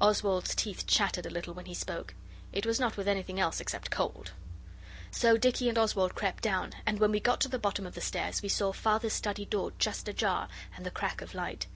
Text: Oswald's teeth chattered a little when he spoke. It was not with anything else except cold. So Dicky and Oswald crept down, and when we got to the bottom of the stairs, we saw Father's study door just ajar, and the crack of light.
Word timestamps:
Oswald's 0.00 0.54
teeth 0.54 0.86
chattered 0.86 1.26
a 1.26 1.30
little 1.30 1.52
when 1.52 1.66
he 1.66 1.74
spoke. 1.74 2.14
It 2.52 2.64
was 2.64 2.78
not 2.78 2.96
with 2.96 3.08
anything 3.08 3.40
else 3.40 3.58
except 3.58 3.90
cold. 3.90 4.30
So 5.10 5.36
Dicky 5.36 5.68
and 5.68 5.76
Oswald 5.76 6.14
crept 6.14 6.40
down, 6.44 6.74
and 6.86 7.00
when 7.00 7.10
we 7.10 7.18
got 7.18 7.40
to 7.40 7.48
the 7.48 7.58
bottom 7.58 7.84
of 7.84 7.96
the 7.96 8.00
stairs, 8.00 8.42
we 8.42 8.48
saw 8.48 8.72
Father's 8.72 9.14
study 9.14 9.44
door 9.44 9.72
just 9.80 10.06
ajar, 10.06 10.46
and 10.76 10.86
the 10.86 10.92
crack 10.92 11.20
of 11.20 11.34
light. 11.34 11.64